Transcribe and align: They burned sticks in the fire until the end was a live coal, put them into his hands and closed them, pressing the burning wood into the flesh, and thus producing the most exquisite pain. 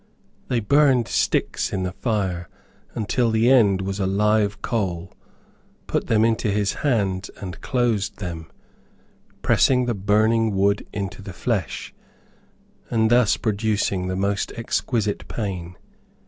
They 0.47 0.59
burned 0.59 1.07
sticks 1.07 1.71
in 1.71 1.83
the 1.83 1.91
fire 1.91 2.49
until 2.95 3.29
the 3.29 3.51
end 3.51 3.83
was 3.83 3.99
a 3.99 4.07
live 4.07 4.63
coal, 4.63 5.13
put 5.85 6.07
them 6.07 6.25
into 6.25 6.49
his 6.49 6.73
hands 6.81 7.29
and 7.39 7.61
closed 7.61 8.17
them, 8.17 8.49
pressing 9.43 9.85
the 9.85 9.93
burning 9.93 10.55
wood 10.55 10.87
into 10.91 11.21
the 11.21 11.33
flesh, 11.33 11.93
and 12.89 13.11
thus 13.11 13.37
producing 13.37 14.07
the 14.07 14.15
most 14.15 14.51
exquisite 14.57 15.27
pain. 15.27 15.77